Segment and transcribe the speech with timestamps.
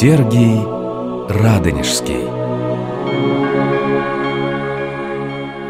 [0.00, 0.60] Сергий
[1.28, 2.22] Радонежский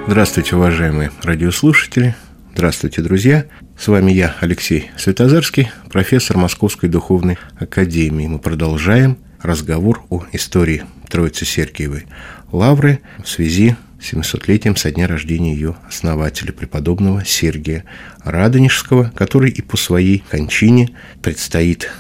[0.07, 2.15] Здравствуйте, уважаемые радиослушатели.
[2.53, 3.47] Здравствуйте, друзья.
[3.79, 8.27] С вами я, Алексей Светозарский, профессор Московской Духовной Академии.
[8.27, 12.05] Мы продолжаем разговор о истории Троицы Сергиевой
[12.53, 17.87] Лавры в связи с 700-летием со дня рождения ее основателя, преподобного Сергия
[18.25, 20.91] Радонежского, который и по своей кончине
[21.23, 21.91] предстоит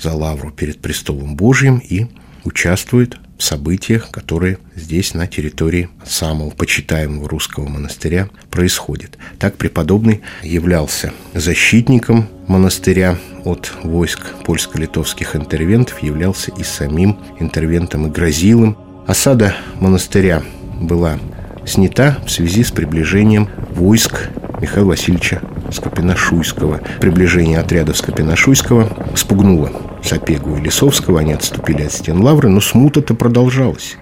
[0.00, 2.06] за лавру перед престолом Божьим и
[2.44, 9.16] участвует в событиях, которые здесь, на территории самого почитаемого русского монастыря, происходят.
[9.38, 18.64] Так преподобный являлся защитником монастыря от войск польско-литовских интервентов, являлся и самим интервентом и грозил
[18.64, 18.76] им.
[19.06, 20.42] Осада монастыря
[20.80, 21.18] была
[21.64, 24.28] снята в связи с приближением войск
[24.60, 25.40] Михаила Васильевича
[25.70, 26.82] Скопина-Шуйского.
[27.00, 29.70] Приближение отрядов Скопина-Шуйского спугнуло
[30.08, 31.20] Сапегу и Лисовского.
[31.20, 33.98] Они отступили от стен Лавры, но смута-то продолжалась.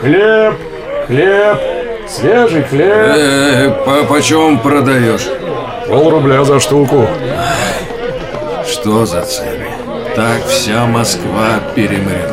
[0.00, 0.54] Хлеб!
[1.06, 1.58] Хлеб!
[2.08, 2.88] Свежий хлеб!
[2.90, 5.28] Э, по почем продаешь?
[5.86, 7.06] Пол рубля за штуку.
[8.66, 9.66] Что за цены?
[10.16, 12.30] Так вся Москва перемрет.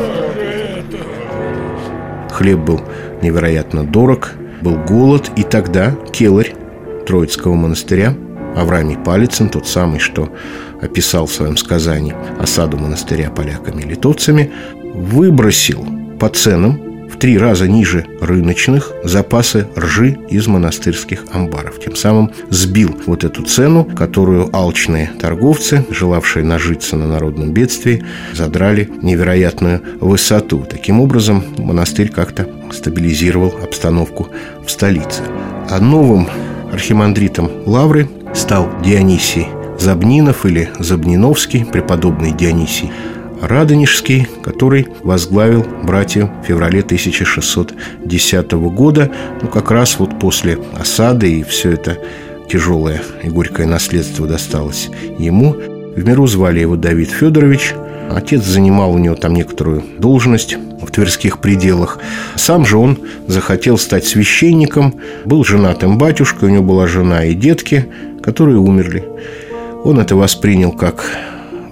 [2.32, 2.80] Хлеб был
[3.22, 4.32] невероятно дорог,
[4.62, 6.54] был голод, и тогда Келарь
[7.06, 8.14] Троицкого монастыря
[8.56, 10.32] Авраамий Палицын, тот самый, что
[10.80, 14.52] описал в своем сказании осаду монастыря поляками и литовцами,
[14.94, 15.86] выбросил
[16.18, 21.80] по ценам в три раза ниже рыночных запасы ржи из монастырских амбаров.
[21.80, 28.90] Тем самым сбил вот эту цену, которую алчные торговцы, желавшие нажиться на народном бедствии, задрали
[29.02, 30.64] невероятную высоту.
[30.70, 34.28] Таким образом, монастырь как-то стабилизировал обстановку
[34.64, 35.22] в столице.
[35.68, 36.28] А новым
[36.72, 39.46] архимандритом Лавры стал Дионисий
[39.78, 42.90] Забнинов или Забниновский, преподобный Дионисий
[43.40, 51.42] Радонежский, который возглавил братьев в феврале 1610 года, ну, как раз вот после осады и
[51.42, 51.96] все это
[52.50, 55.52] тяжелое и горькое наследство досталось ему.
[55.52, 57.74] В миру звали его Давид Федорович.
[58.14, 61.98] Отец занимал у него там некоторую должность в Тверских пределах.
[62.36, 67.86] Сам же он захотел стать священником, был женатым батюшкой, у него была жена и детки,
[68.22, 69.04] которые умерли.
[69.84, 71.04] Он это воспринял как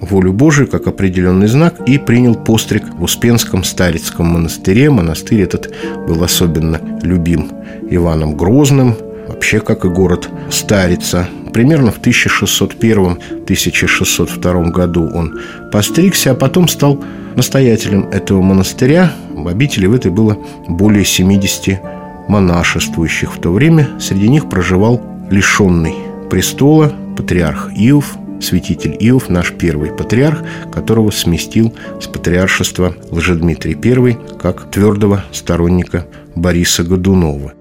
[0.01, 4.89] волю Божию, как определенный знак, и принял постриг в Успенском Старицком монастыре.
[4.89, 5.71] Монастырь этот
[6.07, 7.51] был особенно любим
[7.89, 8.95] Иваном Грозным,
[9.27, 11.27] вообще как и город Старица.
[11.53, 15.39] Примерно в 1601-1602 году он
[15.71, 16.99] постригся, а потом стал
[17.35, 19.13] настоятелем этого монастыря.
[19.33, 20.35] В обители в этой было
[20.67, 21.79] более 70
[22.27, 23.35] монашествующих.
[23.35, 24.99] В то время среди них проживал
[25.29, 25.93] лишенный
[26.29, 34.71] престола патриарх Иов, святитель Иов, наш первый патриарх, которого сместил с патриаршества Лжедмитрий I как
[34.71, 36.05] твердого сторонника
[36.35, 37.53] Бориса Годунова.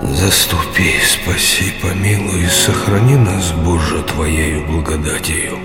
[0.00, 5.58] Заступи, спаси, помилуй и сохрани нас, Боже, Твоею благодатью.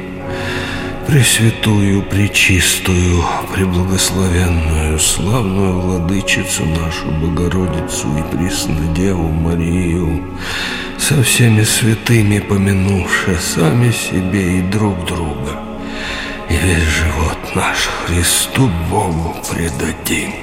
[1.06, 3.24] Пресвятую, Пречистую,
[3.54, 10.24] Преблагословенную, Славную Владычицу нашу Богородицу и Преснодеву Марию,
[10.98, 15.60] со всеми святыми помянувши сами себе и друг друга,
[16.50, 20.34] и весь живот наш Христу Богу предадим.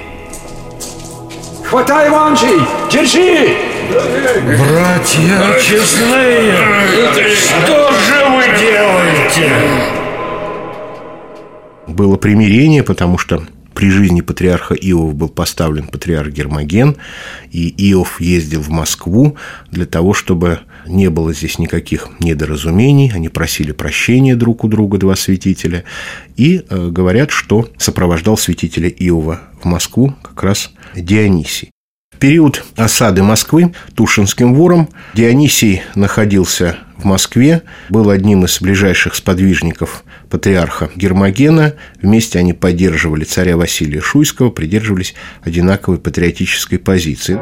[1.65, 2.61] Хватай, Иванчий!
[2.89, 3.70] Держи!
[3.91, 6.53] Братья честные,
[7.35, 10.01] что же вы делаете?
[12.01, 13.43] было примирение, потому что
[13.73, 16.97] при жизни патриарха Иов был поставлен патриарх Гермоген,
[17.51, 19.37] и Иов ездил в Москву
[19.71, 23.11] для того, чтобы не было здесь никаких недоразумений.
[23.13, 25.83] Они просили прощения друг у друга, два святителя,
[26.35, 31.71] и э, говорят, что сопровождал святителя Иова в Москву как раз Дионисий.
[32.21, 40.91] Период осады Москвы Тушинским вором Дионисий находился в Москве, был одним из ближайших сподвижников патриарха
[40.95, 41.73] Гермогена.
[41.99, 47.39] Вместе они поддерживали царя Василия Шуйского, придерживались одинаковой патриотической позиции.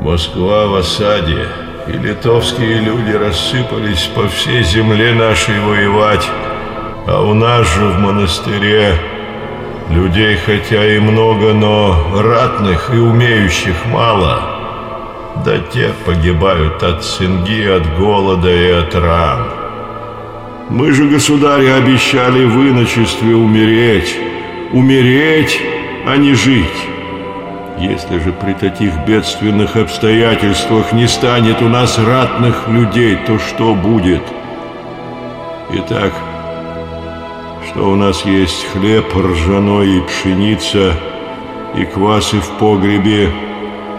[0.00, 1.46] Москва в осаде,
[1.86, 6.26] и литовские люди рассыпались по всей земле нашей воевать,
[7.06, 8.98] а у нас же в монастыре
[9.90, 14.50] людей хотя и много, но ратных и умеющих мало–
[15.44, 19.50] да те погибают от цинги, от голода и от ран.
[20.70, 24.16] Мы же, государи, обещали в иночестве умереть.
[24.72, 25.60] Умереть,
[26.06, 26.88] а не жить.
[27.78, 34.22] Если же при таких бедственных обстоятельствах не станет у нас ратных людей, то что будет?
[35.72, 36.12] Итак,
[37.68, 40.94] что у нас есть хлеб ржаной и пшеница,
[41.74, 43.30] и квасы в погребе.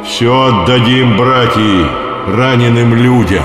[0.06, 1.90] Все отдадим, братья,
[2.28, 3.44] раненым людям,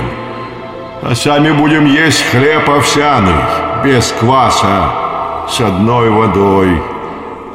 [1.03, 3.33] а сами будем есть хлеб овсяный,
[3.85, 6.83] без кваса, с одной водой,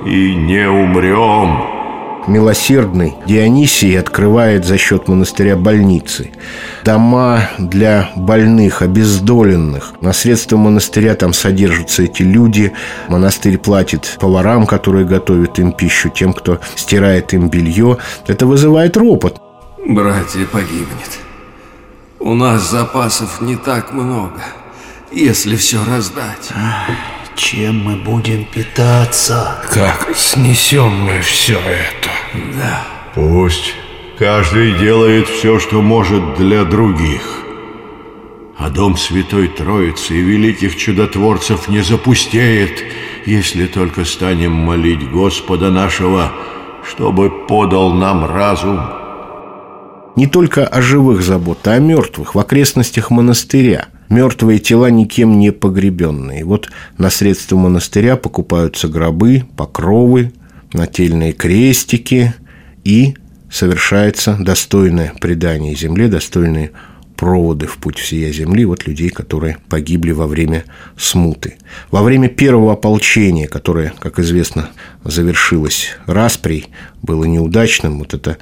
[0.05, 1.74] и не умрем»
[2.27, 6.31] милосердный Дионисий открывает за счет монастыря больницы.
[6.83, 9.93] Дома для больных, обездоленных.
[10.01, 12.73] На средства монастыря там содержатся эти люди.
[13.07, 17.97] Монастырь платит поварам, которые готовят им пищу, тем, кто стирает им белье.
[18.27, 19.41] Это вызывает ропот.
[19.85, 21.19] Братья погибнет.
[22.19, 24.41] У нас запасов не так много,
[25.11, 26.51] если все раздать.
[27.35, 29.61] Чем мы будем питаться?
[29.73, 32.09] Как снесем мы все это?
[32.57, 32.87] Да.
[33.13, 33.73] Пусть
[34.17, 37.21] каждый делает все, что может для других.
[38.57, 42.83] А дом Святой Троицы и великих чудотворцев не запустеет,
[43.25, 46.31] если только станем молить Господа нашего,
[46.89, 48.79] чтобы подал нам разум.
[50.15, 55.51] Не только о живых забот, а о мертвых в окрестностях монастыря– Мертвые тела никем не
[55.51, 56.45] погребенные.
[56.45, 60.31] Вот на средства монастыря покупаются гробы, покровы,
[60.73, 62.33] нательные крестики
[62.83, 63.15] и
[63.49, 66.71] совершается достойное предание земле, достойные
[67.15, 70.65] проводы в путь всея земли вот людей, которые погибли во время
[70.97, 71.57] смуты.
[71.91, 74.69] Во время первого ополчения, которое, как известно,
[75.03, 76.67] завершилось расприй,
[77.01, 78.37] было неудачным, вот это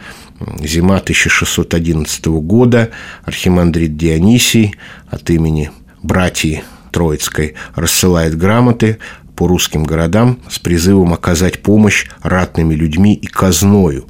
[0.60, 2.90] зима 1611 года,
[3.24, 4.76] архимандрит Дионисий
[5.08, 5.72] от имени
[6.02, 9.00] братьи Троицкой рассылает грамоты
[9.36, 14.06] по русским городам с призывом оказать помощь ратными людьми и казною.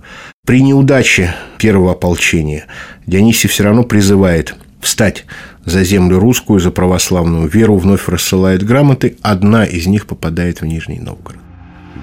[0.46, 2.66] При неудаче первого ополчения
[3.06, 5.26] Дионисий все равно призывает встать
[5.66, 11.00] за землю русскую, за православную веру, вновь рассылает грамоты, одна из них попадает в Нижний
[11.00, 11.40] Новгород.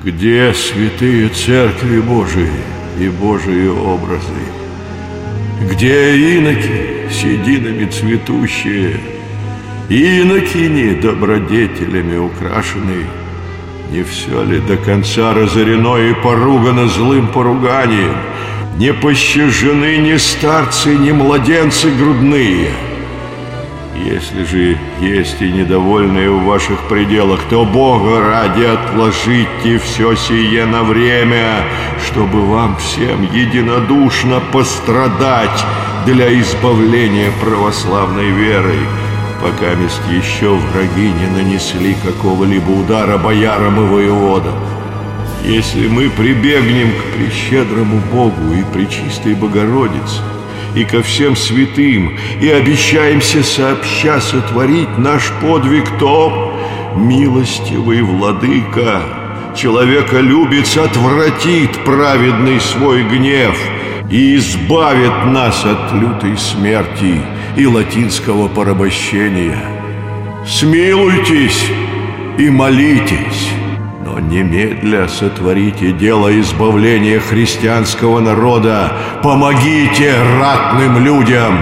[0.02, 2.48] Где святые церкви Божии
[2.98, 4.24] и Божии образы?
[5.70, 8.98] Где иноки, сединами цветущие,
[9.90, 13.06] Инокини добродетелями украшенные?
[13.90, 18.14] Не все ли до конца разорено и поругано злым поруганием?
[18.78, 22.70] Не пощажены ни старцы, ни младенцы грудные–
[24.04, 30.82] если же есть и недовольные в ваших пределах, то Бога ради отложите все сие на
[30.82, 31.64] время,
[32.06, 35.64] чтобы вам всем единодушно пострадать
[36.06, 38.80] для избавления православной верой,
[39.40, 44.54] пока мест еще враги не нанесли какого-либо удара боярам и воеводам.
[45.44, 50.20] Если мы прибегнем к прещедрому Богу и Пречистой Богородице,
[50.74, 56.54] и ко всем святым, и обещаемся сообща сотворить наш подвиг, то,
[56.94, 59.02] милостивый владыка,
[59.56, 63.56] человека любец отвратит праведный свой гнев
[64.10, 67.20] и избавит нас от лютой смерти
[67.56, 69.58] и латинского порабощения.
[70.46, 71.70] Смилуйтесь
[72.38, 73.50] и молитесь
[74.10, 78.92] но немедля сотворите дело избавления христианского народа.
[79.22, 81.58] Помогите ратным людям.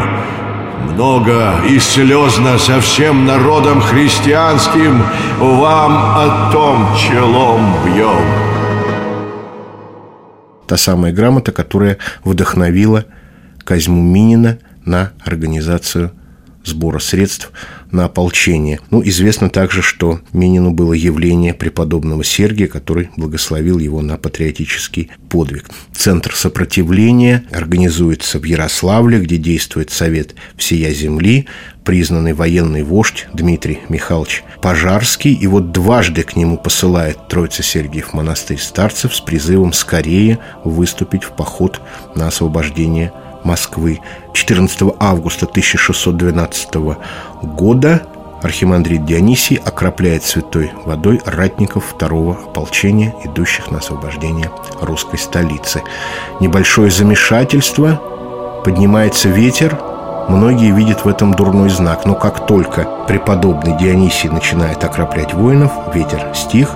[0.84, 5.02] Много и слезно со всем народом христианским
[5.38, 8.24] вам о том челом бьем.
[10.66, 13.04] Та самая грамота, которая вдохновила
[13.64, 14.58] Козьму Минина
[14.88, 16.12] на организацию
[16.64, 17.50] сбора средств
[17.90, 18.80] на ополчение.
[18.90, 25.70] Ну, известно также, что Минину было явление преподобного Сергия, который благословил его на патриотический подвиг.
[25.94, 31.46] Центр сопротивления организуется в Ярославле, где действует Совет всея земли,
[31.84, 35.32] признанный военный вождь Дмитрий Михайлович Пожарский.
[35.32, 41.34] И вот дважды к нему посылает Троица Сергиев монастырь старцев с призывом скорее выступить в
[41.34, 41.80] поход
[42.14, 43.12] на освобождение
[43.44, 44.00] Москвы.
[44.32, 46.74] 14 августа 1612
[47.42, 48.02] года
[48.42, 55.82] архимандрит Дионисий окропляет святой водой ратников второго ополчения, идущих на освобождение русской столицы.
[56.40, 58.00] Небольшое замешательство,
[58.64, 59.78] поднимается ветер,
[60.28, 66.32] многие видят в этом дурной знак, но как только преподобный Дионисий начинает окроплять воинов, ветер
[66.34, 66.70] стих,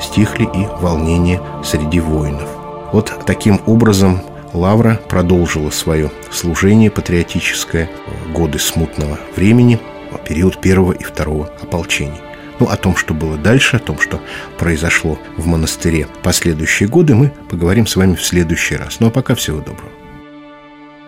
[0.00, 2.48] стихли и волнения среди воинов.
[2.92, 4.20] Вот таким образом
[4.54, 7.90] Лавра продолжила свое служение патриотическое
[8.24, 9.80] в годы смутного времени,
[10.26, 12.20] период первого и второго ополчений.
[12.60, 14.20] Ну, о том, что было дальше, о том, что
[14.58, 19.00] произошло в монастыре последующие годы, мы поговорим с вами в следующий раз.
[19.00, 19.90] Ну, а пока всего доброго.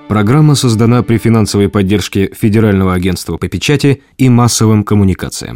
[0.09, 5.55] Программа создана при финансовой поддержке Федерального агентства по печати и массовым коммуникациям.